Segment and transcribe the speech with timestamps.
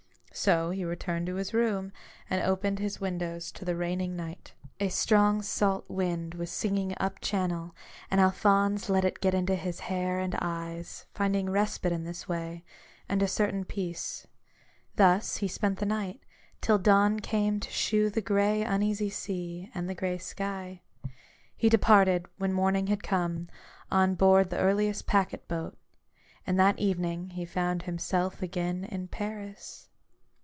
[0.33, 1.91] So he returned to his room,
[2.29, 4.53] and opened his windows to the raining night.
[4.79, 7.75] A strong salt wind was singing up channel;
[8.09, 12.63] and Alphonse let it get into his hair and eyes, finding respite in this way,
[13.09, 14.25] and a certain peace.
[14.95, 16.21] Thus he spent the night,
[16.61, 20.79] till the dawn came to shew the gray, uneasy sea, and the gray sky.
[21.57, 23.49] He departed, when morning had come,
[23.91, 24.65] on board ORIGINAL SIN.
[24.65, 25.77] 121 the earliest packet boat,
[26.47, 29.89] and that evening he found himself again in Paris.